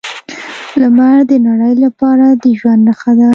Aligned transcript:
لمر 0.81 1.17
د 1.29 1.31
نړۍ 1.47 1.73
لپاره 1.85 2.25
د 2.43 2.45
ژوند 2.59 2.81
نښه 2.87 3.11
ده. 3.19 3.29